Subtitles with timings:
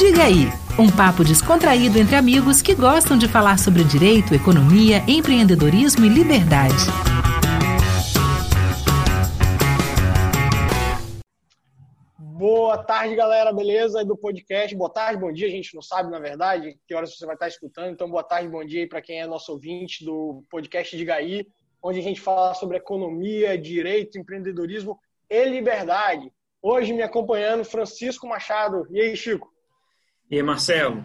[0.00, 0.46] Diga aí,
[0.78, 6.86] um papo descontraído entre amigos que gostam de falar sobre direito, economia, empreendedorismo e liberdade.
[12.18, 14.02] Boa tarde, galera, beleza?
[14.02, 14.74] Do podcast.
[14.74, 15.48] Boa tarde, bom dia.
[15.48, 17.92] A gente não sabe, na verdade, que horas você vai estar escutando.
[17.92, 21.46] Então, boa tarde, bom dia para quem é nosso ouvinte do podcast de Gaí,
[21.82, 24.98] onde a gente fala sobre economia, direito, empreendedorismo
[25.28, 26.32] e liberdade.
[26.62, 28.86] Hoje me acompanhando Francisco Machado.
[28.90, 29.59] E aí, Chico?
[30.30, 31.04] E aí, Marcelo?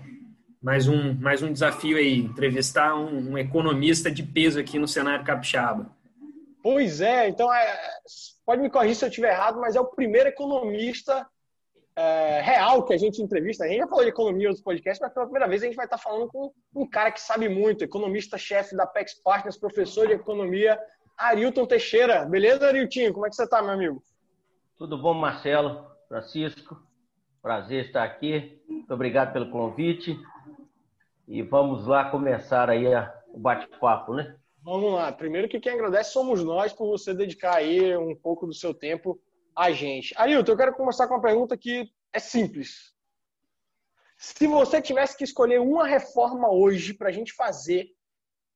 [0.61, 5.25] Mais um, mais um desafio aí, entrevistar um, um economista de peso aqui no cenário
[5.25, 5.89] capixaba.
[6.61, 7.75] Pois é, então é,
[8.45, 11.27] pode me corrigir se eu estiver errado, mas é o primeiro economista
[11.95, 13.63] é, real que a gente entrevista.
[13.63, 15.85] A gente já falou de economia outros podcasts, mas pela primeira vez a gente vai
[15.85, 20.79] estar falando com um cara que sabe muito, economista-chefe da PEX Partners, professor de economia,
[21.17, 22.25] Arilton Teixeira.
[22.25, 23.11] Beleza, Ariltinho?
[23.11, 24.03] Como é que você está, meu amigo?
[24.77, 26.79] Tudo bom, Marcelo, Francisco?
[27.45, 28.59] Prazer estar aqui.
[28.85, 30.15] Muito obrigado pelo convite.
[31.27, 32.85] E vamos lá começar aí
[33.29, 34.37] o bate-papo, né?
[34.61, 35.11] Vamos lá.
[35.11, 39.19] Primeiro que quem agradece somos nós por você dedicar aí um pouco do seu tempo
[39.55, 40.13] a gente.
[40.15, 42.93] Ailton, eu quero começar com uma pergunta que é simples.
[44.19, 47.87] Se você tivesse que escolher uma reforma hoje para a gente fazer,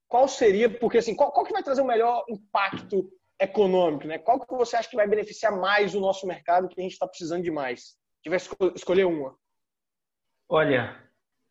[0.07, 0.69] qual seria?
[0.69, 4.19] Porque assim, qual, qual, que vai trazer o melhor impacto econômico, né?
[4.19, 7.07] Qual que você acha que vai beneficiar mais o nosso mercado que a gente está
[7.07, 7.79] precisando de mais?
[7.79, 9.35] Se tivesse escolher uma.
[10.49, 10.99] Olha,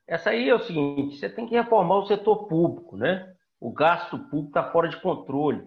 [0.06, 3.34] essa aí é o seguinte: você tem que reformar o setor público, né?
[3.60, 5.66] O gasto público está fora de controle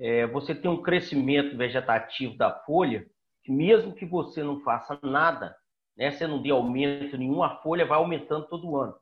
[0.00, 3.06] é, você tem um crescimento vegetativo da folha,
[3.44, 5.54] que mesmo que você não faça nada,
[5.94, 8.96] né, você não dê aumento nenhum, a folha vai aumentando todo ano.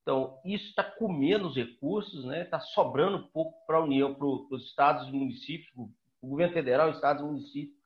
[0.00, 4.26] Então, isso está comendo os recursos, está né, tá sobrando pouco para a União, para
[4.26, 7.76] os estados e municípios, o governo federal, estados e municípios,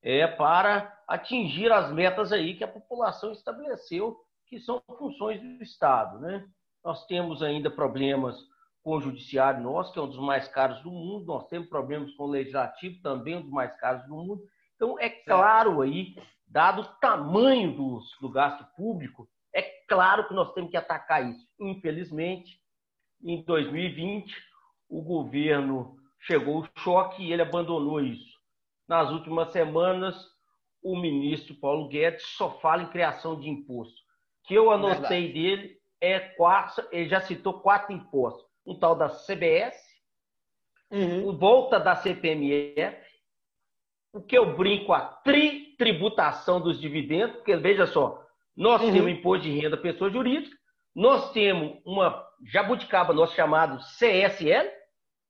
[0.00, 4.16] é, para atingir as metas aí que a população estabeleceu,
[4.48, 6.18] que são funções do Estado.
[6.18, 6.46] Né?
[6.84, 8.36] Nós temos ainda problemas
[8.82, 12.12] com o judiciário nosso, que é um dos mais caros do mundo, nós temos problemas
[12.14, 14.42] com o legislativo, também um dos mais caros do mundo.
[14.76, 16.14] Então, é claro aí,
[16.46, 21.44] dado o tamanho do, do gasto público, é claro que nós temos que atacar isso.
[21.58, 22.60] Infelizmente,
[23.24, 24.32] em 2020,
[24.88, 28.36] o governo chegou o choque e ele abandonou isso.
[28.86, 30.14] Nas últimas semanas,
[30.80, 34.05] o ministro Paulo Guedes só fala em criação de imposto.
[34.46, 35.32] Que eu anotei Verdade.
[35.32, 39.76] dele é quatro, ele já citou quatro impostos um tal da CBS,
[40.90, 41.36] uhum.
[41.36, 43.06] volta da CPMF,
[44.12, 48.26] o que eu brinco a tri-tributação dos dividendos, porque veja só,
[48.56, 48.92] nós uhum.
[48.92, 50.56] temos imposto de renda pessoa jurídica,
[50.94, 54.68] nós temos uma jabuticaba nosso chamado CSL,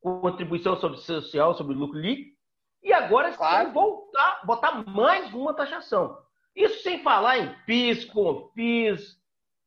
[0.01, 2.35] contribuição sobre social sobre lucro líquido,
[2.83, 3.73] e agora claro.
[3.73, 6.17] voltar, botar mais uma taxação.
[6.57, 9.21] Isso sem falar em PIS, CONFIS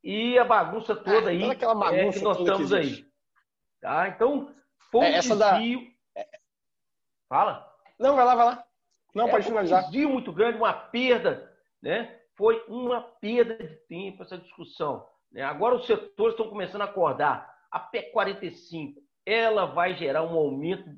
[0.04, 3.06] e a bagunça toda é, aí bagunça é, que nós estamos aí.
[3.80, 4.08] Tá?
[4.08, 4.52] Então,
[4.92, 5.38] foi um é, desvio.
[6.16, 6.22] Da...
[6.22, 6.28] É.
[7.30, 7.72] Fala.
[8.00, 8.64] Não, vai lá, vai lá.
[9.14, 9.82] Não, é, pode finalizar.
[9.82, 12.20] Um desvio muito grande, uma perda, né?
[12.36, 15.06] Foi uma perda de tempo essa discussão.
[15.32, 15.44] Né?
[15.44, 17.54] Agora os setores estão começando a acordar.
[17.70, 20.90] A PEC 45, ela vai gerar um aumento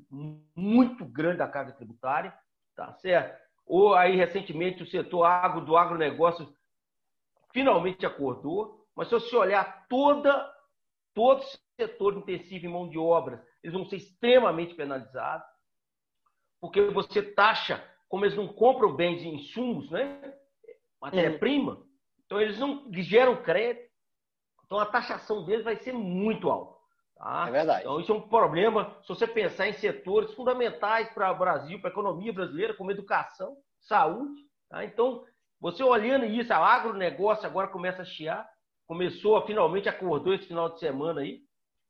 [0.56, 2.32] muito grande da carga tributária,
[2.74, 3.41] tá certo?
[3.66, 6.52] Ou aí, recentemente, o setor agro do agronegócio
[7.52, 10.50] finalmente acordou, mas se você olhar toda,
[11.14, 11.44] todo
[11.76, 15.46] setor intensivo em mão de obra, eles vão ser extremamente penalizados,
[16.60, 20.34] porque você taxa, como eles não compram bens e insumos, né?
[21.00, 21.86] matéria-prima, uhum.
[22.24, 23.90] então eles não eles geram crédito,
[24.64, 26.81] então a taxação deles vai ser muito alta.
[27.16, 27.46] Tá?
[27.48, 27.80] É verdade.
[27.82, 31.90] Então isso é um problema se você pensar em setores fundamentais para o Brasil, para
[31.90, 34.40] a economia brasileira, como educação, saúde.
[34.68, 34.84] Tá?
[34.84, 35.24] Então,
[35.60, 38.48] você olhando isso, o agronegócio agora começa a chiar,
[38.86, 41.40] começou, finalmente acordou esse final de semana aí,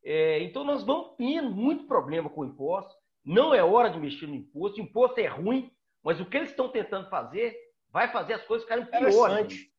[0.04, 2.92] é, então, nós vamos ter muito problema com o imposto.
[3.24, 4.80] Não é hora de mexer no imposto.
[4.80, 5.70] O imposto é ruim,
[6.02, 7.54] mas o que eles estão tentando fazer
[7.88, 9.71] vai fazer as coisas ficarem piores.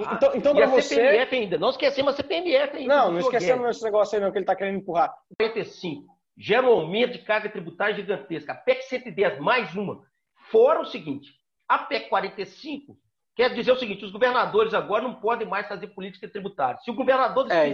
[0.00, 0.94] Ah, então, então para você.
[0.94, 1.58] CPMF ainda.
[1.58, 2.96] Não esquecemos a CPMF ainda.
[2.96, 5.12] Não, não esquecemos esse negócio aí, não, que ele está querendo empurrar.
[5.36, 6.06] 45.
[6.36, 8.52] Gera um aumento de carga tributária gigantesca.
[8.52, 10.02] A PEC 110, mais uma.
[10.50, 11.34] Fora o seguinte:
[11.68, 12.96] a PEC 45
[13.34, 16.78] quer dizer o seguinte: os governadores agora não podem mais fazer política tributária.
[16.80, 17.72] Se o governador do é,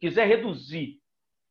[0.00, 0.99] quiser reduzir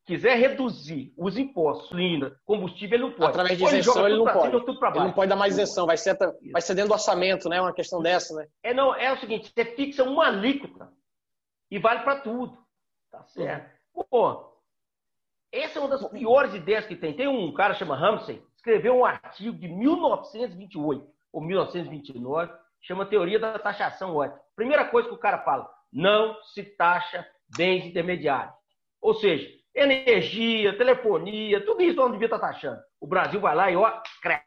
[0.09, 3.29] quiser reduzir os impostos, gasolina, combustível, ele não pode.
[3.29, 4.55] Através de isenção, ele não pode.
[4.55, 6.17] ele não pode dar mais isenção, vai ser,
[6.51, 7.61] vai ser dentro do orçamento, né?
[7.61, 8.47] Uma questão dessa, né?
[8.63, 10.91] É, não, é o seguinte, você fixa uma alíquota
[11.69, 12.57] e vale para tudo.
[13.11, 13.69] Tá certo?
[13.93, 14.03] Uhum.
[14.09, 14.51] Pô,
[15.51, 17.15] essa é uma das piores ideias que tem.
[17.15, 22.51] Tem um cara chama Ramsey, escreveu um artigo de 1928 ou 1929,
[22.81, 24.41] chama Teoria da Taxação Ótima.
[24.55, 28.55] Primeira coisa que o cara fala, não se taxa bens intermediários.
[29.01, 32.79] Ou seja, energia, telefonia, tudo isso não devia estar taxando.
[32.99, 34.39] O Brasil vai lá e ó, creu.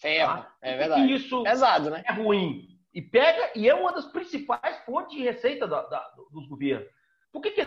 [0.00, 0.54] Ferro, tá?
[0.62, 1.02] é verdade.
[1.02, 2.04] E isso Pesado, né?
[2.06, 2.68] é ruim.
[2.92, 6.00] E pega, e é uma das principais fontes de receita da, da,
[6.30, 6.88] dos governos.
[7.32, 7.60] Por que, que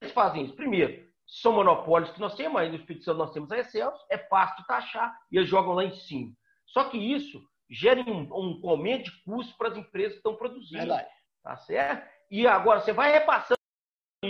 [0.00, 0.54] eles fazem isso?
[0.54, 4.18] Primeiro, são monopólios que nós temos, aí no Espírito Santo nós temos a Excelsior, é
[4.18, 6.32] fácil taxar e eles jogam lá em cima.
[6.66, 10.78] Só que isso gera um, um aumento de custo para as empresas que estão produzindo.
[10.78, 11.08] Verdade.
[11.42, 12.08] Tá certo?
[12.30, 13.55] E agora você vai repassando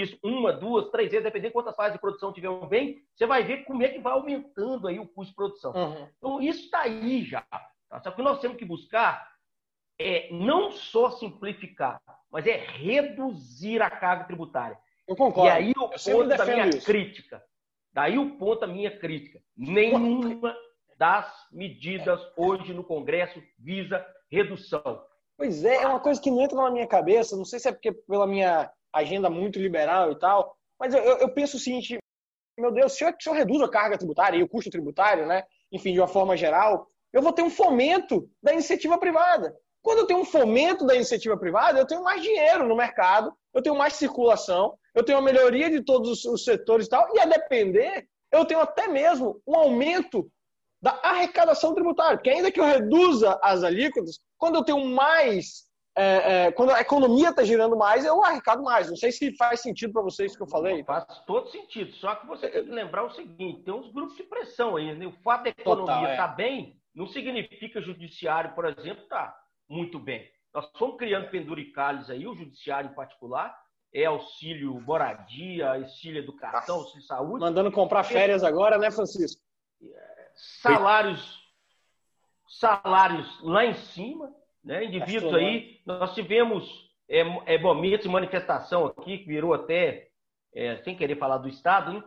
[0.01, 3.43] isso uma, duas, três vezes, dependendo de quantas fases de produção tiver bem, você vai
[3.43, 5.73] ver como é que vai aumentando aí o custo de produção.
[5.73, 6.09] Uhum.
[6.17, 7.43] Então, isso está aí já.
[7.89, 8.01] Tá?
[8.03, 9.37] Só que nós temos que buscar
[9.99, 12.01] é não só simplificar,
[12.31, 14.79] mas é reduzir a carga tributária.
[15.07, 15.49] Eu concordo.
[15.49, 16.85] E aí o ponto da minha isso.
[16.85, 17.43] crítica.
[17.93, 19.41] Daí o ponto da minha crítica.
[19.57, 20.55] Nenhuma
[20.99, 25.03] das medidas hoje no Congresso visa redução.
[25.37, 27.37] Pois é, é uma coisa que não entra na minha cabeça.
[27.37, 31.29] Não sei se é porque pela minha agenda muito liberal e tal, mas eu, eu-
[31.33, 31.99] penso o seguinte:
[32.59, 35.45] meu Deus, se eu, se eu reduzo a carga tributária e o custo tributário, né?
[35.73, 39.55] Enfim, de uma forma geral, eu vou ter um fomento da iniciativa privada.
[39.83, 43.63] Quando eu tenho um fomento da iniciativa privada, eu tenho mais dinheiro no mercado, eu
[43.63, 47.21] tenho mais circulação, eu tenho uma melhoria de todos os- os setores e tal, e
[47.21, 50.29] a depender, eu tenho até mesmo um aumento
[50.83, 52.17] da arrecadação tributária.
[52.17, 55.65] Porque ainda que eu reduza as alíquotas, quando eu tenho mais.
[55.97, 58.89] É, é, quando a economia está girando mais, eu arrecado mais.
[58.89, 60.85] Não sei se faz sentido para vocês que eu falei.
[60.85, 61.91] Faz todo sentido.
[61.93, 64.95] Só que você tem que lembrar o seguinte: tem uns grupos de pressão aí.
[64.95, 65.07] Né?
[65.07, 66.11] O fato da economia Total, é.
[66.13, 69.35] estar bem não significa que o judiciário, por exemplo, está
[69.69, 70.31] muito bem.
[70.53, 73.55] Nós fomos criando penduricalhos aí, o judiciário em particular,
[73.93, 77.41] é auxílio moradia, auxílio educação, auxílio saúde.
[77.41, 79.43] Mandando comprar férias agora, né, Francisco?
[80.35, 81.47] salários
[82.47, 84.33] salários lá em cima,
[84.67, 84.85] né?
[84.85, 87.21] Indivíduos aí, nós tivemos é,
[87.55, 90.09] é, momentos de manifestação aqui que virou até,
[90.53, 92.05] é, sem querer falar do Estado,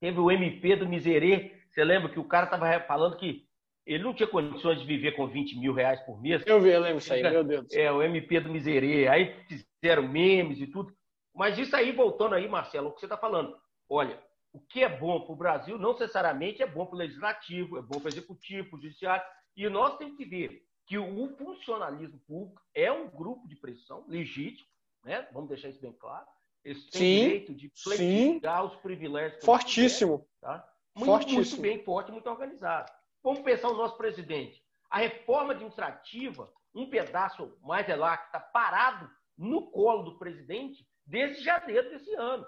[0.00, 1.52] teve o MP do Miserê.
[1.70, 3.46] Você lembra que o cara estava falando que
[3.86, 6.42] ele não tinha condições de viver com 20 mil reais por mês?
[6.44, 7.82] Eu vi, eu lembro isso aí, meu Deus do céu.
[7.82, 9.06] É, o MP do Miserê.
[9.06, 9.36] Aí
[9.80, 10.92] fizeram memes e tudo.
[11.32, 13.56] Mas isso aí, voltando aí, Marcelo, o que você está falando.
[13.88, 14.20] Olha,
[14.52, 17.82] o que é bom para o Brasil não necessariamente é bom para o legislativo, é
[17.82, 19.24] bom para o executivo, para o judiciário.
[19.56, 24.66] E nós temos que ver que o funcionalismo público é um grupo de pressão legítimo,
[25.04, 25.28] né?
[25.32, 26.26] vamos deixar isso bem claro.
[26.64, 29.44] Eles têm Sim, direito de pleitear os privilégios.
[29.44, 30.18] Fortíssimo.
[30.18, 30.68] quiserem, Tá?
[30.94, 31.40] Muito, Fortíssimo.
[31.40, 32.90] muito bem, forte, muito organizado.
[33.22, 34.64] Vamos pensar o nosso presidente.
[34.90, 40.88] A reforma administrativa, um pedaço mais é lá que está parado no colo do presidente
[41.06, 42.46] desde janeiro desse ano.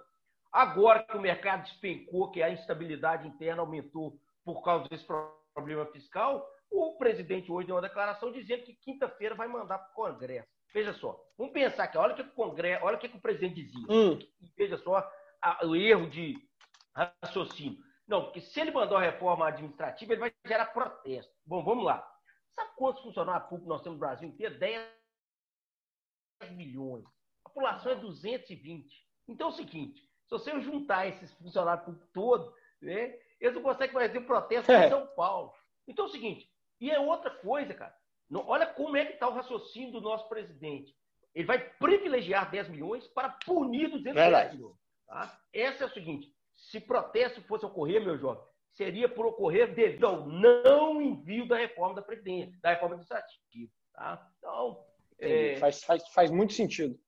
[0.51, 5.07] Agora que o mercado despencou, que a instabilidade interna aumentou por causa desse
[5.55, 9.95] problema fiscal, o presidente hoje deu uma declaração dizendo que quinta-feira vai mandar para o
[9.95, 10.49] Congresso.
[10.73, 13.63] Veja só, vamos pensar aqui, olha o que o Congresso, olha o que o presidente
[13.65, 13.87] dizia.
[13.91, 14.19] Hum,
[14.57, 14.97] Veja só
[15.43, 16.35] a- o erro de
[16.95, 17.79] raciocínio.
[18.07, 21.33] Não, porque se ele mandou a reforma administrativa, ele vai gerar protesto.
[21.45, 22.07] Bom, vamos lá.
[22.55, 24.59] Sabe quantos funcionários públicos nós temos no Brasil inteiro?
[24.59, 24.91] 10
[26.53, 27.05] milhões.
[27.45, 29.07] A população é 220.
[29.29, 32.53] Então é o seguinte: se você juntar esses funcionários públicos todos,
[32.83, 34.87] né, eles não conseguem fazer protesto É.
[34.87, 35.53] em São Paulo.
[35.87, 36.50] Então é o seguinte:
[36.81, 37.95] e é outra coisa, cara.
[38.29, 40.95] Não- olha como é que está o raciocínio do nosso presidente.
[41.35, 44.57] Ele vai privilegiar 10 milhões para punir 210 Verdade.
[44.57, 44.77] milhões.
[45.07, 45.39] Tá?
[45.53, 50.27] Essa é o seguinte: se protesto fosse ocorrer, meu jovem, seria por ocorrer devido ao
[50.27, 53.71] não envio da reforma da Previdência, da reforma administrativa.
[53.93, 54.29] Tá?
[54.39, 54.85] Então,
[55.19, 56.99] é, Faz, faz, faz muito sentido.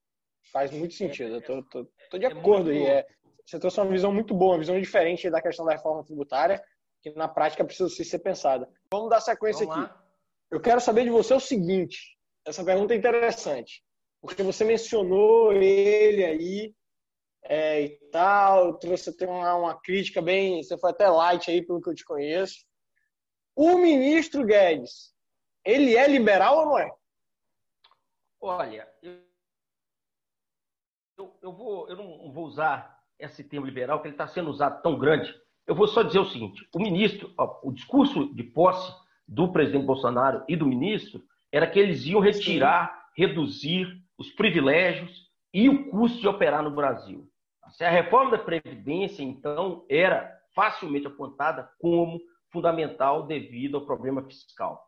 [0.52, 1.40] Faz muito sentido.
[1.40, 2.84] Tô de É acordo aí.
[2.84, 3.06] É,
[3.46, 6.62] você trouxe uma visão muito boa, uma visão diferente da questão da reforma tributária,
[7.02, 8.68] que na prática precisa ser pensada.
[8.90, 9.94] Vamos dar sequência vamos aqui.
[10.50, 12.16] Eu quero saber de você o seguinte.
[12.44, 13.84] Essa pergunta é interessante.
[14.20, 16.74] Porque você mencionou ele aí
[17.42, 20.62] é, e tal, trouxe até uma, uma crítica bem.
[20.62, 22.64] Você foi até light aí, pelo que eu te conheço.
[23.56, 25.12] O ministro Guedes,
[25.64, 26.90] ele é liberal ou não é?
[28.40, 29.20] Olha, eu,
[31.18, 34.82] eu, eu vou, eu não vou usar esse termo liberal, que ele está sendo usado
[34.82, 35.32] tão grande.
[35.66, 38.92] Eu vou só dizer o seguinte: o ministro, ó, o discurso de posse
[39.26, 43.86] do presidente Bolsonaro e do ministro era que eles iam retirar, reduzir
[44.18, 47.28] os privilégios e o custo de operar no Brasil.
[47.70, 54.86] Se a reforma da Previdência, então, era facilmente apontada como fundamental devido ao problema fiscal.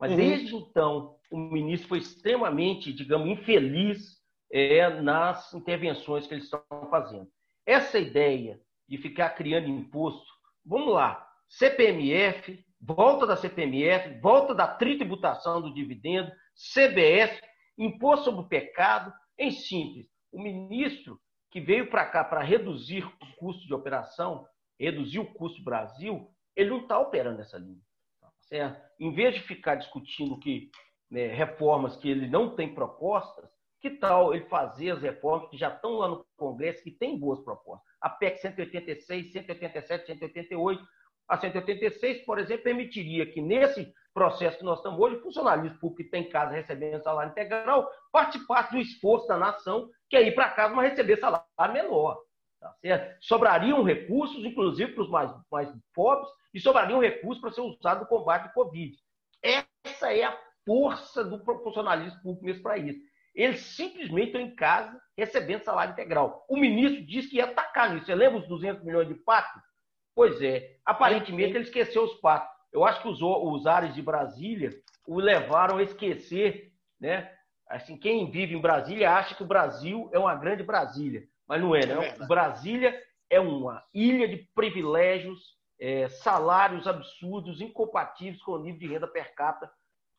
[0.00, 0.16] Mas Uhum.
[0.16, 4.18] desde então, o ministro foi extremamente, digamos, infeliz
[4.52, 7.28] é, nas intervenções que eles estão fazendo.
[7.66, 10.26] Essa ideia de ficar criando imposto,
[10.64, 17.40] vamos lá, CPMF, volta da CPMF, volta da tributação do dividendo, CBS,
[17.76, 21.18] imposto sobre o pecado, em síntese, O ministro
[21.50, 24.46] que veio para cá para reduzir o custo de operação,
[24.78, 27.80] reduzir o custo do Brasil, ele não está operando essa linha.
[28.20, 28.82] Tá certo?
[29.00, 30.70] Em vez de ficar discutindo que
[31.10, 33.48] né, reformas que ele não tem propostas,
[33.80, 37.40] que tal ele fazer as reformas que já estão lá no Congresso, que tem boas
[37.40, 37.87] propostas?
[38.00, 40.82] A PEC 186, 187, 188.
[41.28, 46.02] A 186, por exemplo, permitiria que nesse processo que nós estamos hoje, o funcionalismo público
[46.02, 50.50] que tem casa recebendo salário integral participasse do esforço da nação, que é ir para
[50.50, 52.18] casa, mas receber salário menor.
[52.60, 52.74] Tá?
[53.20, 58.06] Sobrariam recursos, inclusive para os mais, mais pobres, e sobrariam recursos para ser usado no
[58.06, 58.96] combate ao Covid.
[59.42, 62.96] Essa é a força do funcionalismo público nesse país.
[63.38, 66.44] Eles simplesmente estão em casa recebendo salário integral.
[66.48, 68.06] O ministro disse que ia atacar nisso.
[68.06, 69.62] Você lembra os 200 milhões de patos?
[70.12, 70.76] Pois é.
[70.84, 72.50] Aparentemente ele esqueceu os patos.
[72.72, 74.70] Eu acho que os, os ares de Brasília
[75.06, 77.32] o levaram a esquecer, né?
[77.68, 81.76] Assim, quem vive em Brasília acha que o Brasil é uma grande Brasília, mas não
[81.76, 82.02] é, não.
[82.02, 88.88] É Brasília é uma ilha de privilégios, é, salários absurdos, incompatíveis com o nível de
[88.88, 89.70] renda per capita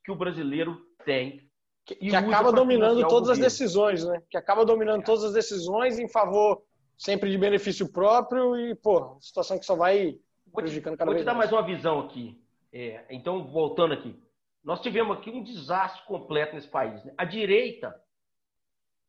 [0.05, 1.48] que o brasileiro tem
[1.95, 4.21] que, que acaba dominando todas as decisões, né?
[4.29, 5.05] Que acaba dominando é.
[5.05, 6.61] todas as decisões em favor
[6.97, 10.17] sempre de benefício próprio e, pô, situação que só vai
[10.53, 12.39] prejudicando cada vou vez Vou te dar mais uma visão aqui.
[12.71, 14.15] É, então, voltando aqui.
[14.63, 17.03] Nós tivemos aqui um desastre completo nesse país.
[17.03, 17.13] Né?
[17.17, 17.95] A direita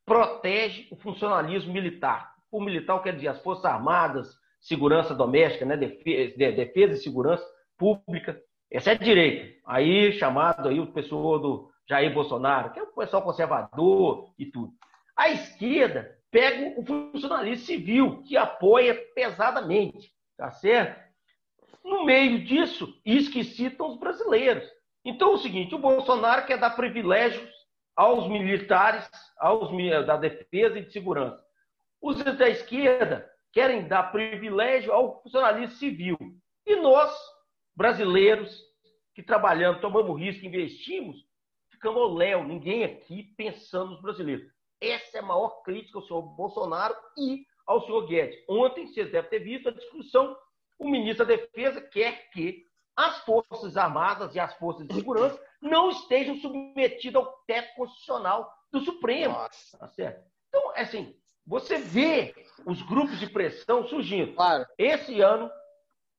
[0.07, 2.35] protege o funcionalismo militar.
[2.51, 5.77] O militar quer dizer as Forças Armadas, segurança doméstica, né?
[5.77, 7.45] defesa, defesa e segurança
[7.77, 8.41] pública.
[8.71, 9.59] Essa é a direita.
[9.67, 14.73] Aí, chamado aí o pessoal do Jair Bolsonaro, que é o pessoal conservador e tudo.
[15.17, 21.01] A esquerda pega o funcionalismo civil, que apoia pesadamente, tá certo?
[21.85, 24.65] No meio disso, esquecitam os brasileiros.
[25.05, 27.51] Então é o seguinte, o Bolsonaro quer dar privilégios
[27.97, 29.71] aos militares, aos
[30.07, 31.43] da defesa e de segurança.
[32.01, 36.17] Os da esquerda querem dar privilégio ao funcionalismo civil.
[36.65, 37.13] E nós,
[37.75, 38.63] brasileiros,
[39.13, 41.29] que trabalhamos, tomamos risco, investimos,
[41.81, 44.47] ficamos ao léu, ninguém aqui pensando nos brasileiros.
[44.79, 48.39] Essa é a maior crítica ao senhor Bolsonaro e ao senhor Guedes.
[48.47, 50.37] Ontem, vocês devem ter visto a discussão,
[50.79, 55.91] o ministro da Defesa quer que as Forças Armadas e as Forças de Segurança não
[55.91, 59.35] estejam submetidas ao teto constitucional do Supremo.
[59.79, 60.23] Tá certo?
[60.49, 61.15] Então, assim,
[61.47, 62.35] você vê
[62.67, 64.35] os grupos de pressão surgindo.
[64.35, 64.67] Claro.
[64.77, 65.51] Esse ano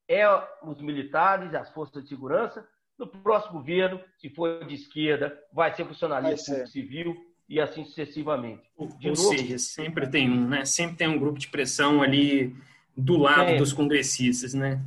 [0.08, 0.28] é
[0.64, 2.68] os militares, as forças de segurança,
[3.02, 7.18] no próximo governo, se for de esquerda, vai ser funcionalista civil
[7.50, 8.62] e assim sucessivamente.
[9.00, 10.64] De Ou novo, seja, sempre tem um, né?
[10.64, 12.56] Sempre tem um grupo de pressão ali
[12.96, 13.58] do lado é.
[13.58, 14.80] dos congressistas, né?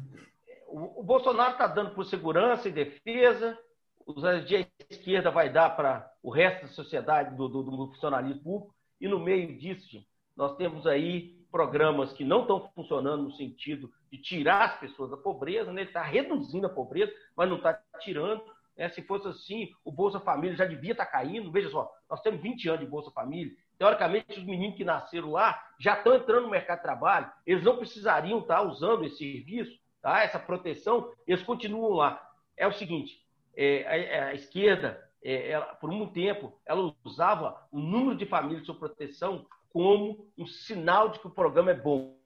[0.69, 3.59] O, o Bolsonaro está dando por segurança e defesa,
[4.07, 8.75] os de esquerda vai dar para o resto da sociedade do, do, do funcionalismo público,
[9.01, 10.05] e no meio disso,
[10.37, 15.17] nós temos aí programas que não estão funcionando no sentido de tirar as pessoas da
[15.17, 15.83] pobreza, né?
[15.83, 18.43] ele está reduzindo a pobreza, mas não está tirando.
[18.77, 18.89] Né?
[18.91, 21.51] Se fosse assim, o Bolsa Família já devia estar tá caindo.
[21.51, 23.53] Veja só, nós temos 20 anos de Bolsa Família.
[23.77, 27.77] Teoricamente, os meninos que nasceram lá já estão entrando no mercado de trabalho, eles não
[27.77, 30.23] precisariam estar tá usando esse serviço, tá?
[30.23, 32.31] essa proteção, eles continuam lá.
[32.57, 33.21] É o seguinte,
[33.57, 38.65] é, a, a, esquerda, é, ela, por um tempo, ela usava o número de famílias
[38.65, 42.17] sob proteção como um sinal de que o programa é bom.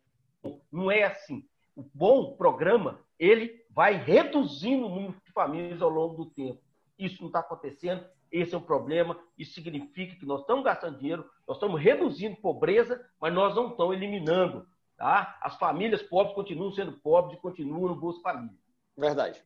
[0.71, 1.49] Não é assim.
[1.79, 6.61] O bom programa, ele vai reduzindo o número de famílias ao longo do tempo.
[6.99, 9.17] Isso não está acontecendo, esse é um problema.
[9.39, 13.95] Isso significa que nós estamos gastando dinheiro, nós estamos reduzindo pobreza, mas nós não estamos
[13.95, 14.67] eliminando.
[14.97, 15.39] Tá?
[15.41, 18.59] As famílias pobres continuam sendo pobres e continuam no Bolsa Família.
[18.97, 19.41] Verdade.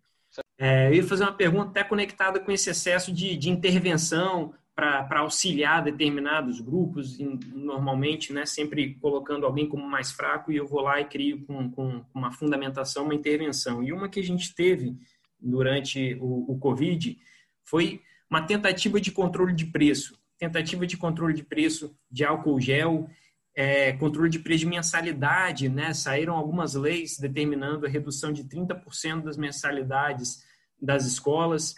[0.58, 5.20] É, eu ia fazer uma pergunta até conectada com esse excesso de, de intervenção para
[5.20, 11.00] auxiliar determinados grupos, normalmente, né, sempre colocando alguém como mais fraco, e eu vou lá
[11.00, 13.82] e crio com, com uma fundamentação, uma intervenção.
[13.82, 14.96] E uma que a gente teve
[15.38, 17.18] durante o, o Covid
[17.62, 18.00] foi
[18.30, 23.08] uma tentativa de controle de preço, tentativa de controle de preço de álcool gel,
[23.54, 25.92] é, controle de preço de mensalidade, né?
[25.92, 30.42] Saíram algumas leis determinando a redução de 30% das mensalidades
[30.80, 31.74] das escolas.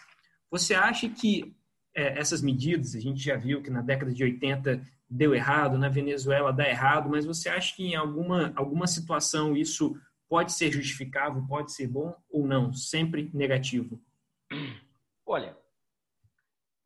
[0.50, 1.56] Você acha que
[1.94, 5.88] é, essas medidas, a gente já viu que na década de 80 deu errado, na
[5.88, 9.96] Venezuela dá errado, mas você acha que em alguma, alguma situação isso
[10.28, 12.72] pode ser justificável, pode ser bom ou não?
[12.72, 14.00] Sempre negativo?
[15.24, 15.56] Olha,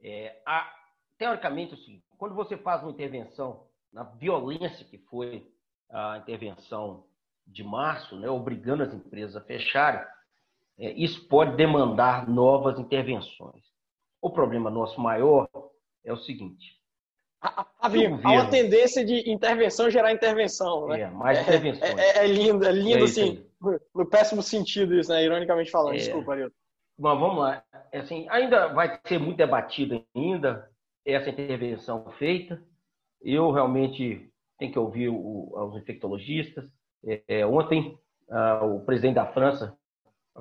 [0.01, 0.71] é, a,
[1.17, 5.51] teoricamente, assim, quando você faz uma intervenção na violência que foi
[5.91, 7.05] a intervenção
[7.47, 10.05] de março, né, obrigando as empresas a fecharem,
[10.79, 13.68] é, isso pode demandar novas intervenções.
[14.21, 15.49] O problema nosso maior
[16.05, 16.79] é o seguinte:
[17.81, 21.03] Havia há uma tendência de intervenção gerar intervenção, né?
[21.03, 21.97] É, mais é, intervenções.
[21.97, 25.25] É, é, é, lindo, é lindo, é assim, no, no, péssimo sentido isso, né?
[25.25, 25.95] Ironicamente falando.
[25.95, 25.99] É.
[25.99, 26.55] Desculpa, Arilton.
[26.99, 27.63] Bom, vamos lá.
[27.93, 30.69] É assim, ainda vai ser muito debatido ainda
[31.07, 32.61] essa intervenção feita.
[33.23, 36.65] Eu realmente tenho que ouvir o, os infectologistas.
[37.49, 37.97] Ontem,
[38.29, 39.79] ah, o presidente da França,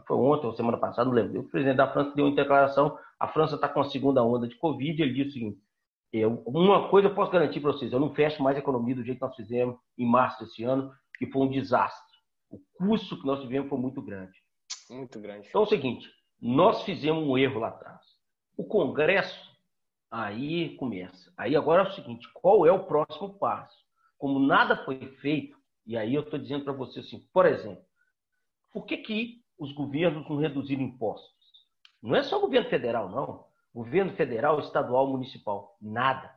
[0.05, 3.27] foi ontem ou semana passada, não lembro, o presidente da França deu uma declaração, a
[3.27, 5.61] França está com a segunda onda de Covid, ele disse o seguinte,
[6.11, 9.03] eu, uma coisa eu posso garantir para vocês, eu não fecho mais a economia do
[9.03, 12.17] jeito que nós fizemos em março desse ano, que foi um desastre.
[12.49, 14.37] O custo que nós tivemos foi muito grande.
[14.89, 15.47] Muito grande.
[15.47, 16.09] Então é o seguinte,
[16.41, 18.01] nós fizemos um erro lá atrás.
[18.55, 19.51] O Congresso,
[20.09, 21.33] aí começa.
[21.37, 23.75] Aí agora é o seguinte, qual é o próximo passo?
[24.17, 27.83] Como nada foi feito, e aí eu estou dizendo para você assim, por exemplo,
[28.71, 31.35] por que, que os governos não reduziram impostos?
[32.01, 33.45] Não é só o governo federal, não.
[33.73, 35.77] Governo federal, estadual, municipal.
[35.81, 36.33] Nada.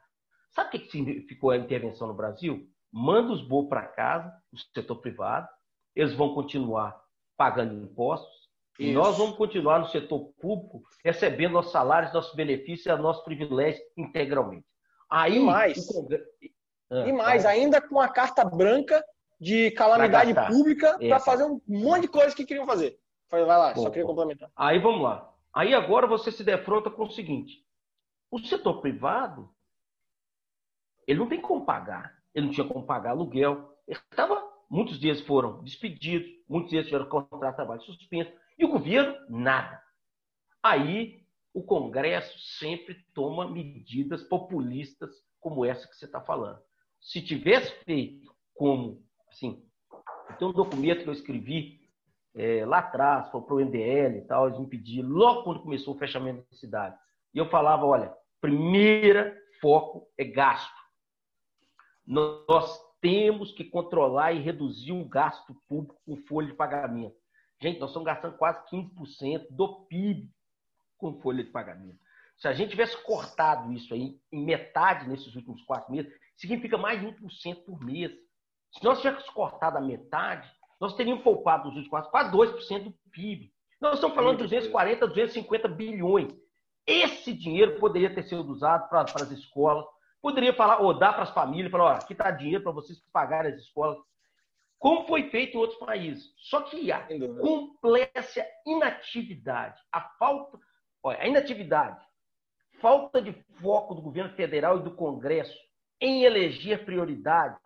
[0.50, 2.68] Sabe o que significou a intervenção no Brasil?
[2.92, 5.48] Manda os bois para casa, o setor privado,
[5.94, 7.00] eles vão continuar
[7.36, 8.90] pagando impostos, isso.
[8.90, 13.82] e nós vamos continuar no setor público recebendo nossos salários, nossos benefícios e nossos privilégios
[13.96, 14.66] integralmente.
[15.08, 15.88] Aí, e mais,
[16.90, 19.02] ah, e mais ainda com a carta branca
[19.40, 22.98] de calamidade pública para fazer um monte de coisa que queriam fazer.
[23.30, 24.50] Vai lá, bom, só queria complementar.
[24.56, 25.32] Aí vamos lá.
[25.52, 27.64] Aí agora você se defronta com o seguinte:
[28.30, 29.48] o setor privado,
[31.06, 32.18] ele não tem como pagar.
[32.34, 33.76] Ele não tinha como pagar aluguel.
[33.86, 38.32] Ele estava, muitos dias foram despedidos, muitos dias tiveram contrato de trabalho suspenso.
[38.58, 39.82] E o governo, nada.
[40.62, 45.10] Aí o Congresso sempre toma medidas populistas
[45.40, 46.60] como essa que você está falando.
[47.00, 49.64] Se tivesse feito como, assim,
[50.38, 51.79] tem um documento que eu escrevi
[52.34, 55.94] é, lá atrás, foi para o MDL e tal, eles me pediram, logo quando começou
[55.94, 56.96] o fechamento da cidade.
[57.34, 60.80] E eu falava, olha, primeira foco é gasto.
[62.06, 67.16] Nós temos que controlar e reduzir o gasto público com folha de pagamento.
[67.60, 70.30] Gente, nós estamos gastando quase 15% do PIB
[70.96, 71.98] com folha de pagamento.
[72.38, 77.00] Se a gente tivesse cortado isso aí em metade nesses últimos quatro meses, significa mais
[77.00, 78.12] de 1% por mês.
[78.72, 82.94] Se nós tivéssemos cortado a metade, nós teríamos poupado nos últimos quatro, quase 2% do
[83.12, 83.52] PIB.
[83.80, 86.32] Nós estamos falando de 240, 250 bilhões.
[86.86, 89.84] Esse dinheiro poderia ter sido usado para, para as escolas,
[90.22, 93.52] poderia falar, ou dar para as famílias, falar, ó, aqui está dinheiro para vocês pagarem
[93.52, 93.98] as escolas
[94.80, 96.32] como foi feito em outros países.
[96.38, 97.06] Só que a
[97.38, 98.24] completa
[98.66, 100.58] inatividade, a falta,
[101.02, 102.02] olha, a inatividade,
[102.80, 105.54] falta de foco do governo federal e do Congresso
[106.00, 107.60] em eleger prioridades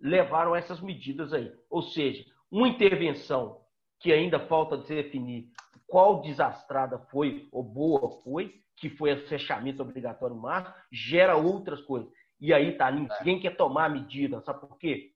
[0.00, 1.52] levaram a essas medidas aí.
[1.70, 3.60] Ou seja, uma intervenção
[4.00, 5.48] que ainda falta de se definir
[5.86, 12.10] qual desastrada foi ou boa foi, que foi o fechamento obrigatório março, gera outras coisas.
[12.40, 15.12] E aí tá, ninguém quer tomar medida, sabe por quê?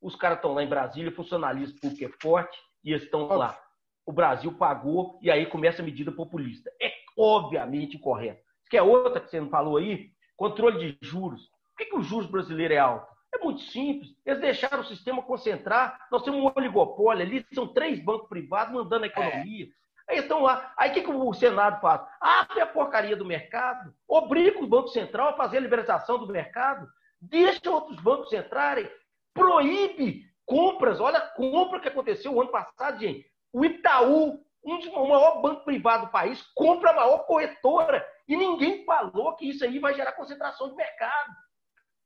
[0.00, 3.58] Os caras estão lá em Brasília, funcionalismo público é forte e eles estão lá.
[4.04, 6.70] O Brasil pagou e aí começa a medida populista.
[6.82, 8.42] É obviamente incorreto.
[8.68, 11.48] Que é outra que você não falou aí, controle de juros.
[11.70, 13.13] Por que, que o juros brasileiro é alto?
[13.44, 14.14] É muito simples.
[14.24, 16.06] Eles deixaram o sistema concentrar.
[16.10, 19.66] Nós temos um oligopólio ali, são três bancos privados mandando a economia.
[19.66, 20.12] É.
[20.12, 20.72] Aí estão lá.
[20.76, 22.02] Aí o que, que o Senado faz?
[22.20, 26.86] Abre a porcaria do mercado, obriga o Banco Central a fazer a liberalização do mercado,
[27.20, 28.90] deixa outros bancos entrarem,
[29.32, 31.00] proíbe compras.
[31.00, 33.26] Olha a compra que aconteceu o ano passado, gente.
[33.52, 38.06] O Itaú, um dos o maior banco privado do país, compra a maior corretora.
[38.26, 41.32] E ninguém falou que isso aí vai gerar concentração de mercado.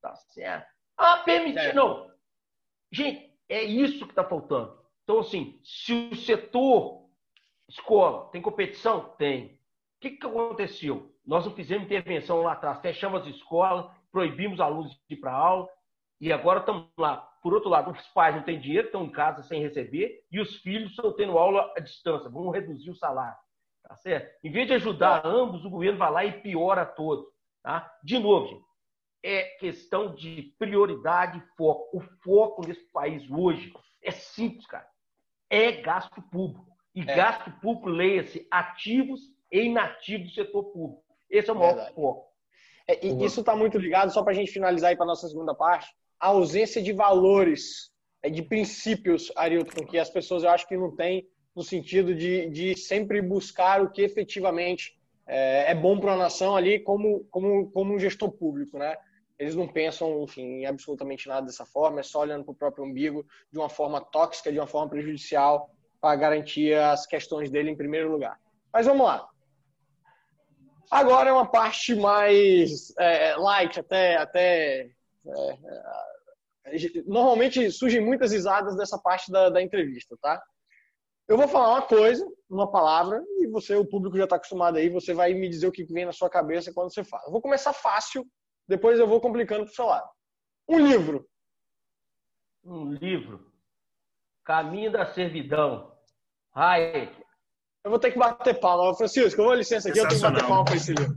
[0.00, 0.77] Tá certo?
[0.98, 1.74] Ah, permitir.
[1.74, 2.10] Não.
[2.90, 4.76] Gente, é isso que está faltando.
[5.04, 7.08] Então, assim, se o setor
[7.68, 9.14] escola tem competição?
[9.16, 9.46] Tem.
[9.46, 11.14] O que, que aconteceu?
[11.24, 15.68] Nós não fizemos intervenção lá atrás, fechamos as escolas, proibimos alunos de ir para aula,
[16.20, 17.16] e agora estamos lá.
[17.42, 20.56] Por outro lado, os pais não têm dinheiro, estão em casa sem receber, e os
[20.56, 22.30] filhos estão tendo aula à distância.
[22.30, 23.36] Vamos reduzir o salário.
[23.82, 24.36] Tá certo?
[24.44, 27.26] Em vez de ajudar ambos, o governo vai lá e piora todos.
[27.62, 27.90] Tá?
[28.02, 28.64] De novo, gente,
[29.22, 31.96] é questão de prioridade e foco.
[31.96, 34.86] O foco nesse país hoje é simples, cara.
[35.50, 36.66] É gasto público.
[36.94, 37.04] E é.
[37.04, 41.04] gasto público, leia-se, ativos e inativos do setor público.
[41.30, 41.94] Esse é o maior Verdade.
[41.94, 42.28] foco.
[42.86, 45.28] É, e isso está muito ligado, só para a gente finalizar aí para a nossa
[45.28, 50.66] segunda parte, a ausência de valores, é, de princípios, Arilton, que as pessoas eu acho
[50.66, 56.00] que não têm, no sentido de, de sempre buscar o que efetivamente é, é bom
[56.00, 58.96] para a nação ali como, como, como um gestor público, né?
[59.38, 62.84] Eles não pensam, enfim, em absolutamente nada dessa forma, é só olhando para o próprio
[62.84, 65.70] umbigo de uma forma tóxica, de uma forma prejudicial,
[66.00, 68.38] para garantir as questões dele em primeiro lugar.
[68.72, 69.28] Mas vamos lá.
[70.90, 74.16] Agora é uma parte mais é, light, até.
[74.16, 74.90] até
[75.26, 75.52] é,
[76.66, 80.42] é, normalmente surgem muitas risadas dessa parte da, da entrevista, tá?
[81.28, 84.88] Eu vou falar uma coisa, uma palavra, e você, o público já está acostumado aí,
[84.88, 87.24] você vai me dizer o que vem na sua cabeça quando você fala.
[87.26, 88.26] Eu vou começar fácil,
[88.68, 90.08] depois eu vou complicando para o seu lado.
[90.68, 91.26] Um livro.
[92.62, 93.50] Um livro.
[94.44, 95.96] Caminho da Servidão.
[96.54, 97.16] Hayek.
[97.82, 98.94] Eu vou ter que bater palma.
[98.94, 101.16] Francisco, eu vou licença aqui, eu tenho que bater palma para esse livro.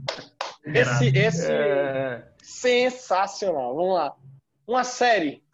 [0.64, 2.32] Esse, esse é...
[2.42, 3.74] sensacional.
[3.74, 4.16] Vamos lá.
[4.66, 5.44] Uma série.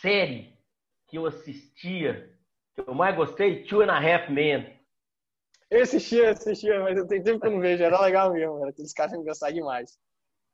[0.00, 0.58] Série
[1.08, 2.32] que eu assistia,
[2.74, 4.80] que eu mais gostei, Two and a Half Men.
[5.68, 7.82] Eu assistia, assistia, mas eu tenho tempo que eu não vejo.
[7.82, 8.60] Era legal mesmo.
[8.60, 9.98] Era aqueles caras que me gostavam demais.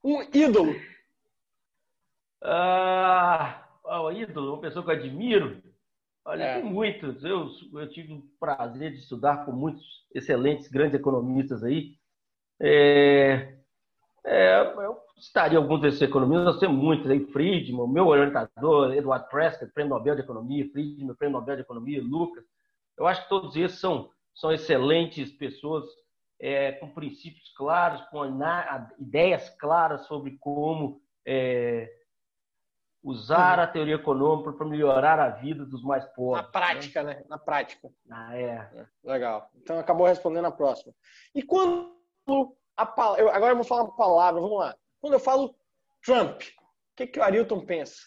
[0.03, 0.75] Um ídolo.
[2.43, 5.63] Ah, o ídolo, uma pessoa que eu admiro.
[6.25, 6.61] Olha, é.
[6.61, 7.25] tem muitos.
[7.25, 11.97] Eu, eu tive o prazer de estudar com muitos excelentes, grandes economistas aí.
[12.61, 13.57] É,
[14.25, 19.73] é, eu citaria alguns desses economistas, nós temos muitos aí, Friedman, meu orientador, Edward Prescott,
[19.73, 22.45] Prêmio Nobel de Economia, Friedman, Prêmio Nobel de Economia, Lucas.
[22.99, 25.85] Eu acho que todos esses são, são excelentes pessoas
[26.41, 28.25] é, com princípios claros, com
[28.99, 31.91] ideias claras sobre como é,
[33.03, 36.45] usar a teoria econômica para melhorar a vida dos mais pobres.
[36.45, 37.15] Na prática, né?
[37.15, 37.25] né?
[37.29, 37.89] Na prática.
[38.11, 38.71] Ah, é.
[38.75, 38.87] é.
[39.05, 39.51] Legal.
[39.55, 40.93] Então acabou respondendo a próxima.
[41.35, 41.95] E quando
[42.77, 43.35] a palavra.
[43.35, 44.77] Agora eu vou falar uma palavra, vamos lá.
[45.01, 45.57] Quando eu falo
[46.05, 48.03] Trump, o que, que o Arilton pensa?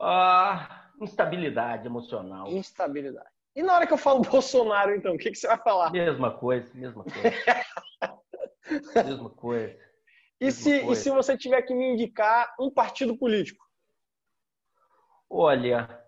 [0.00, 2.48] Ah, instabilidade emocional.
[2.48, 3.33] Instabilidade.
[3.54, 5.90] E na hora que eu falo Bolsonaro, então, o que, que você vai falar?
[5.90, 7.20] Mesma coisa, mesma coisa.
[9.04, 9.84] mesma coisa.
[10.40, 13.64] E se, e se você tiver que me indicar um partido político?
[15.30, 16.02] Olha,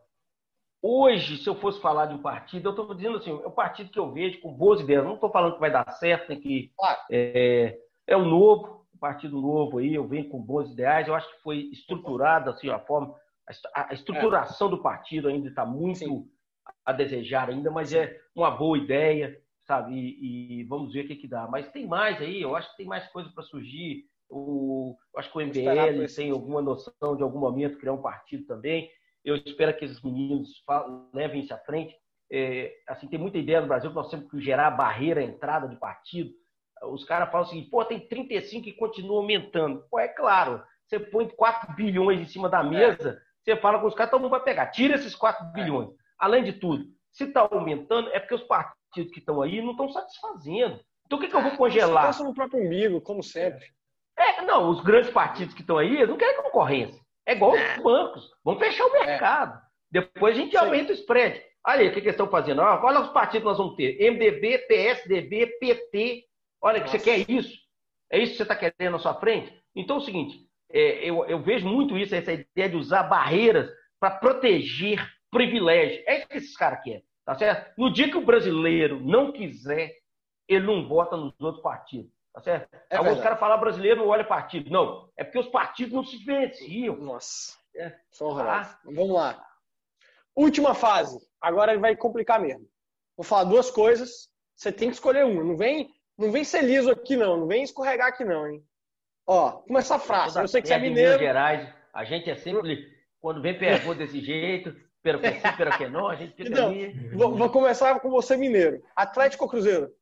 [0.82, 3.90] hoje, se eu fosse falar de um partido, eu estou dizendo assim, é um partido
[3.90, 5.04] que eu vejo com boas ideias.
[5.04, 7.00] Não estou falando que vai dar certo, tem que claro.
[7.10, 9.94] é, é um novo, um partido novo aí.
[9.94, 11.08] Eu venho com boas ideias.
[11.08, 13.14] Eu acho que foi estruturado assim a forma,
[13.74, 14.70] a, estruturação é.
[14.70, 16.28] do partido ainda está muito Sim.
[16.84, 19.94] A desejar ainda, mas é uma boa ideia, sabe?
[19.94, 21.48] E, e vamos ver o que que dá.
[21.48, 22.40] Mas tem mais aí.
[22.40, 24.04] Eu acho que tem mais coisa para surgir.
[24.28, 28.90] O, acho que o MBL tem alguma noção de algum momento criar um partido também.
[29.24, 30.48] Eu espero que esses meninos
[31.12, 31.94] levem isso à frente.
[32.30, 35.68] É, assim, tem muita ideia no Brasil que nós temos que gerar barreira à entrada
[35.68, 36.30] de partido.
[36.84, 39.84] Os caras falam o seguinte, pô, tem 35 e continua aumentando.
[39.90, 43.54] Pô, é claro, você põe 4 bilhões em cima da mesa, é.
[43.54, 44.66] você fala com os caras, todo mundo vai pegar.
[44.66, 45.90] Tira esses 4 bilhões.
[46.18, 49.88] Além de tudo, se está aumentando, é porque os partidos que estão aí não estão
[49.90, 50.80] satisfazendo.
[51.04, 52.12] Então, o que, que eu vou congelar?
[52.12, 53.64] Você no próprio umbigo, como sempre.
[54.18, 57.00] É, não, os grandes partidos que estão aí não querem concorrência.
[57.26, 57.80] É igual os é.
[57.80, 58.30] bancos.
[58.44, 59.58] Vamos fechar o mercado.
[59.58, 59.60] É.
[59.90, 60.64] Depois a gente Sim.
[60.64, 61.42] aumenta o spread.
[61.66, 62.60] Olha aí o que, que eles estão fazendo.
[62.60, 63.98] Olha os partidos que nós vamos ter.
[64.10, 66.24] MDB, PSDB, PT.
[66.62, 67.56] Olha, que você quer isso.
[68.10, 69.52] É isso que você está querendo na sua frente?
[69.74, 73.68] Então é o seguinte, é, eu, eu, vejo muito isso, essa ideia de usar barreiras
[74.00, 76.02] para proteger privilégios.
[76.06, 77.04] É isso que esses caras querem.
[77.24, 77.72] Tá certo?
[77.76, 79.92] No dia que o brasileiro não quiser,
[80.48, 82.10] ele não vota nos outros partidos.
[82.32, 82.68] Tá certo?
[82.90, 84.70] É Alguns caras falam brasileiro não olha partido.
[84.70, 86.96] Não, é porque os partidos não se diferenciam.
[86.96, 87.56] Nossa.
[87.74, 87.92] É.
[88.20, 88.78] Ah.
[88.84, 89.44] Vamos lá.
[90.34, 91.18] Última fase.
[91.40, 92.68] Agora vai complicar mesmo.
[93.16, 94.28] Vou falar duas coisas.
[94.54, 95.42] Você tem que escolher uma.
[95.42, 97.38] Não vem, não vem ser liso aqui, não.
[97.38, 98.62] Não vem escorregar aqui, não, hein?
[99.26, 100.38] Ó, começa a frase.
[100.38, 101.18] Eu sei que você é mineiro.
[101.18, 102.94] Minas Gerais, a gente é sempre.
[103.20, 106.92] Quando vem pergunta desse jeito, pero que sim, que não, a gente fica então, ali.
[107.10, 108.82] Vou, vou começar com você, mineiro.
[108.96, 109.94] Atlético ou Cruzeiro?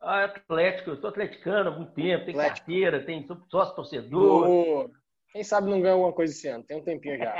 [0.00, 2.56] Ah, Atlético, eu sou atleticano há muito tempo, tem Atlético.
[2.56, 4.90] carteira, tem sócio torcedor.
[5.30, 7.34] Quem sabe não ganha alguma coisa esse ano, tem um tempinho já.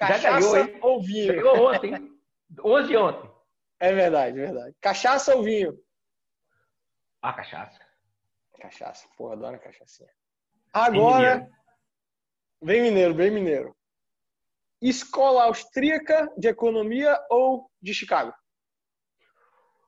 [0.18, 0.78] já ganhou, hein?
[0.82, 1.32] ou vinho?
[1.32, 2.10] Ganhou ontem,
[2.64, 3.30] 11 ontem.
[3.78, 4.76] É verdade, é verdade.
[4.80, 5.78] Cachaça ou vinho?
[7.22, 7.78] Ah, cachaça.
[8.60, 10.10] Cachaça, porra, adoro cachaçinha.
[10.72, 11.48] Agora,
[12.60, 13.76] vem mineiro, vem mineiro.
[14.80, 18.32] Escola austríaca de economia ou de Chicago?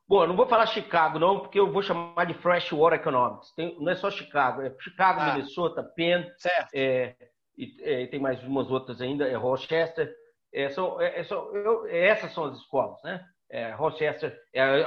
[0.06, 3.54] Bom, não vou falar Chicago, não, porque eu vou chamar de Freshwater Economics.
[3.54, 5.32] Tem, não é só Chicago, é Chicago, ah.
[5.32, 6.26] Minnesota, Penn,
[6.74, 7.16] é,
[7.56, 10.14] e, é, tem mais umas outras ainda, é Rochester.
[10.52, 13.24] É, são, é, é são, eu, é, essas são as escolas, né?
[13.76, 14.34] Rochester,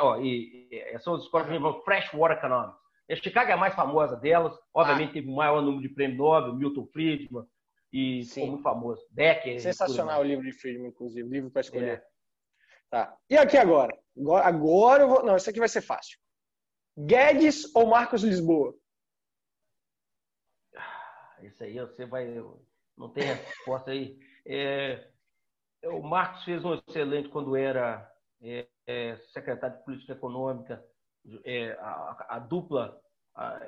[0.02, 2.80] ó, e, são as escolas que chamam Freshwater Economics.
[3.24, 5.14] Chicago é a mais famosa delas, obviamente ah.
[5.14, 7.46] teve o maior número de prêmio Nobel, Milton Friedman,
[7.96, 8.34] e Sim.
[8.34, 9.08] ficou muito famoso.
[9.12, 9.62] Becker.
[9.62, 12.04] Sensacional o livro de Friedman, inclusive, livro para escolher.
[12.90, 13.18] Tá.
[13.30, 13.98] E aqui agora?
[14.44, 15.24] Agora eu vou.
[15.24, 16.20] Não, isso aqui vai ser fácil.
[16.98, 18.76] Guedes ou Marcos Lisboa?
[21.42, 22.28] Isso aí você vai.
[22.98, 24.20] Não tem resposta aí.
[24.46, 25.10] É,
[25.86, 30.86] o Marcos fez um excelente quando era é, é, secretário de Política Econômica
[31.44, 33.00] é, a, a, dupla
[33.34, 33.60] a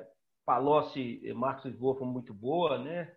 [0.44, 3.16] Palocci e Marcos Lisboa foi muito boa, né?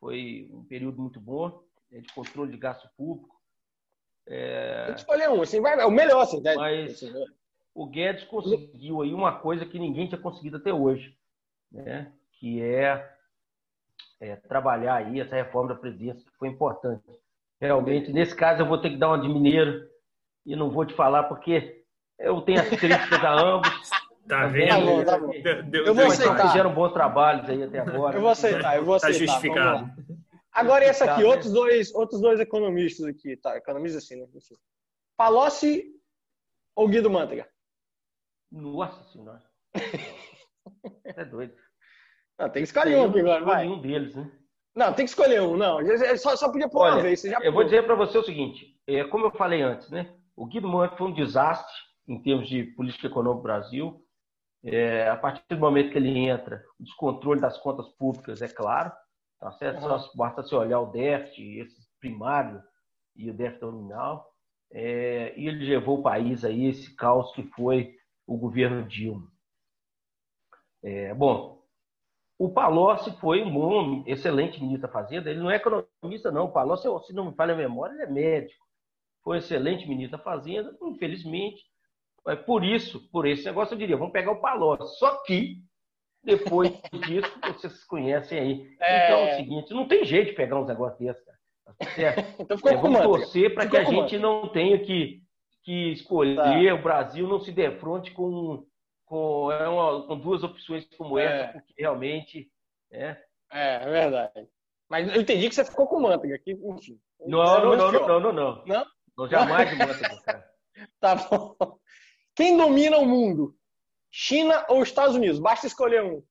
[0.00, 3.38] Foi um período muito bom né, de controle de gasto público.
[4.26, 4.86] É...
[4.86, 6.54] Tem que escolher um, assim, vai, é o melhor, assim, né?
[6.54, 7.02] Mas
[7.74, 11.16] o Guedes conseguiu aí uma coisa que ninguém tinha conseguido até hoje,
[11.70, 12.12] né?
[12.32, 13.12] Que é,
[14.20, 17.04] é trabalhar aí essa reforma da presidência, que foi importante.
[17.60, 19.86] Realmente, nesse caso, eu vou ter que dar uma de mineiro
[20.46, 21.84] e não vou te falar porque
[22.18, 23.90] eu tenho as críticas a ambos.
[24.30, 24.68] Tá vendo?
[24.68, 25.32] Tá bom, tá bom.
[25.74, 26.46] Eu vou aceitar.
[26.48, 28.16] Fizeram bons trabalhos aí até agora.
[28.16, 29.26] Eu vou aceitar, eu vou tá aceitar.
[29.26, 29.90] Tá justificado.
[30.52, 33.56] Agora esse aqui, outros dois, outros dois economistas aqui, tá?
[33.56, 34.26] Economistas assim, né?
[35.16, 35.84] Palocci
[36.76, 37.48] ou Guido Mantega?
[38.52, 39.42] Nossa senhora.
[41.04, 41.54] é doido.
[42.38, 43.66] Não, tem que escolher um aqui agora, vai.
[43.66, 44.30] Um deles, né?
[44.76, 45.78] Não, tem que escolher um, não.
[46.16, 47.24] Só, só podia pôr uma vez.
[47.24, 50.14] eu vou dizer para você o seguinte: é, como eu falei antes, né?
[50.36, 51.74] O Guido Mantega foi um desastre
[52.08, 54.06] em termos de política econômica no Brasil.
[54.62, 58.92] É, a partir do momento que ele entra, o descontrole das contas públicas, é claro.
[59.40, 59.82] Tá certo?
[59.82, 59.98] Uhum.
[59.98, 62.62] Só basta se olhar o déficit, esse primário
[63.16, 64.30] e o déficit nominal.
[64.70, 67.96] É, e ele levou o país aí esse caos que foi
[68.26, 69.26] o governo Dilma.
[70.82, 71.60] É, bom,
[72.38, 75.30] o Palocci foi um bom, excelente ministro da Fazenda.
[75.30, 76.44] Ele não é economista, não.
[76.44, 78.64] O Palocci, se não me falha a memória, ele é médico.
[79.22, 80.76] Foi um excelente ministro da Fazenda.
[80.82, 81.64] Infelizmente,
[82.28, 84.98] é por isso, por esse negócio, eu diria, vamos pegar o Palocci.
[84.98, 85.62] Só que
[86.22, 86.70] depois
[87.06, 88.76] disso, vocês conhecem aí.
[88.80, 89.06] É...
[89.06, 91.38] Então é o seguinte, não tem jeito de pegar uns negócios desses, cara.
[91.78, 92.34] Tá certo?
[92.42, 95.22] então ficou é, vamos torcer para que a gente não tenha que,
[95.62, 96.74] que escolher, tá.
[96.74, 98.66] o Brasil não se defronte com,
[99.06, 99.64] com, é
[100.06, 101.24] com duas opções como é.
[101.24, 102.50] essa, porque realmente.
[102.92, 103.16] É,
[103.52, 104.48] é, é verdade.
[104.88, 106.36] Mas eu entendi que você ficou com manteiga.
[106.38, 106.98] Que, enfim.
[107.20, 108.64] Não, não, não, não, não, não, não.
[108.66, 108.86] Não?
[109.16, 110.50] Não, jamais de manteiga, cara.
[111.00, 111.54] tá bom.
[112.40, 113.54] Quem domina o mundo?
[114.10, 115.38] China ou Estados Unidos?
[115.38, 116.22] Basta escolher um.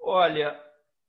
[0.00, 0.60] Olha,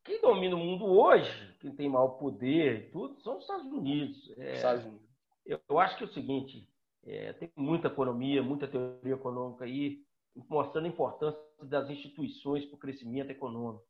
[0.06, 4.32] quem domina o mundo hoje, quem tem maior poder e tudo, são os Estados Unidos.
[4.38, 5.10] É, Estados Unidos.
[5.44, 6.70] Eu, eu, acho que é o seguinte,
[7.04, 10.04] é, tem muita economia, muita teoria econômica aí,
[10.48, 13.84] mostrando a importância das instituições para o crescimento econômico.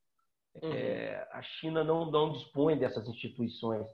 [0.63, 0.71] Uhum.
[0.71, 3.85] É, a China não, não dispõe dessas instituições.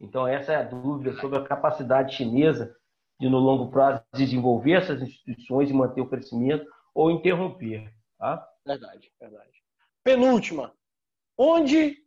[0.00, 2.76] Então, essa é a dúvida sobre a capacidade chinesa
[3.20, 7.92] de, no longo prazo, desenvolver essas instituições e manter o crescimento ou interromper.
[8.18, 8.48] Tá?
[8.66, 9.50] Verdade, verdade.
[10.02, 10.72] Penúltima.
[11.36, 11.98] Onde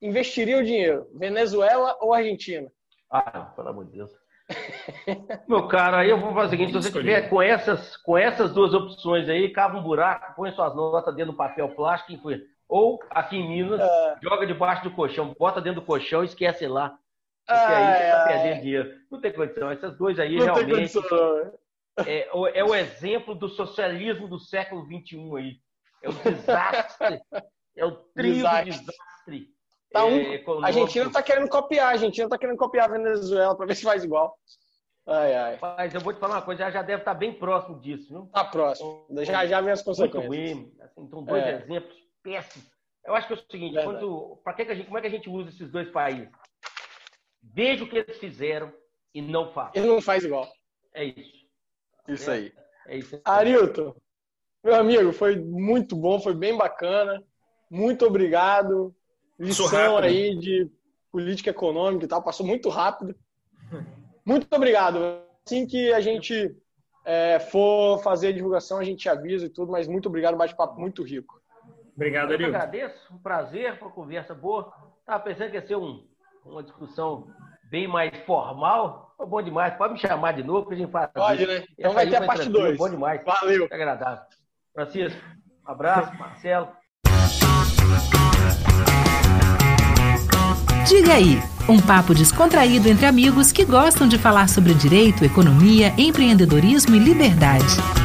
[0.00, 1.08] investiria o dinheiro?
[1.14, 2.70] Venezuela ou Argentina?
[3.10, 4.10] Ah, pelo amor de Deus.
[5.48, 8.52] Meu cara, aí eu vou fazer o seguinte: se você tiver com essas, com essas
[8.52, 12.30] duas opções aí, cava um buraco, põe suas notas dentro do papel plástico,
[12.68, 14.16] ou aqui em Minas, é.
[14.22, 16.98] joga debaixo do colchão, bota dentro do colchão e esquece lá.
[17.46, 19.00] Porque aí você perdendo dinheiro.
[19.10, 19.70] Não tem condição.
[19.70, 20.98] Essas duas aí Não realmente
[22.06, 22.28] é,
[22.58, 25.56] é o exemplo do socialismo do século XXI aí.
[26.02, 27.20] É o desastre.
[27.76, 29.48] é o trio desastre.
[29.92, 33.54] Tá um, é, a Argentina está querendo copiar, a Argentina está querendo copiar a Venezuela
[33.54, 34.34] para ver se faz igual.
[35.06, 35.58] Ai, ai.
[35.60, 38.08] Mas eu vou te falar uma coisa, já, já deve estar tá bem próximo disso,
[38.08, 38.26] viu?
[38.32, 39.06] Tá próximo.
[39.22, 40.26] Já, já vem as consequências.
[40.26, 40.72] Ruim.
[40.80, 41.62] Assim, então, dois é.
[41.62, 42.70] exemplos péssimos.
[43.04, 45.10] Eu acho que é o seguinte, quando, que, que a gente, como é que a
[45.10, 46.30] gente usa esses dois países?
[47.42, 48.72] Veja o que eles fizeram
[49.14, 49.78] e não faça.
[49.78, 50.48] Ele não faz igual.
[50.94, 51.46] É isso.
[52.08, 52.52] Isso é, aí.
[52.86, 53.20] É isso.
[53.24, 53.94] Arilton,
[54.62, 57.22] meu amigo, foi muito bom, foi bem bacana.
[57.70, 58.94] Muito obrigado.
[59.38, 60.70] Lição aí de
[61.10, 63.14] política econômica e tal, passou muito rápido.
[64.24, 64.98] Muito obrigado.
[65.44, 66.54] Assim que a gente
[67.04, 71.02] é, for fazer a divulgação, a gente avisa e tudo, mas muito obrigado, bate-papo muito
[71.02, 71.42] rico.
[71.94, 72.44] Obrigado, Arilton.
[72.44, 74.72] Eu agradeço, um prazer, uma conversa boa.
[75.00, 76.06] Estava pensando que ia ser um,
[76.44, 77.26] uma discussão
[77.70, 79.14] bem mais formal.
[79.16, 79.74] Foi bom demais.
[79.74, 81.10] Pode me chamar de novo que a gente faz.
[81.12, 81.64] Pode, né?
[81.78, 82.76] Então vai ter a parte 2.
[82.76, 83.22] Bom demais.
[83.24, 83.60] Valeu.
[83.60, 84.24] Muito agradável.
[84.74, 85.20] Francisco,
[85.66, 86.12] um abraço.
[86.18, 86.68] Marcelo.
[90.86, 96.94] Diga aí, um papo descontraído entre amigos que gostam de falar sobre direito, economia, empreendedorismo
[96.96, 98.01] e liberdade.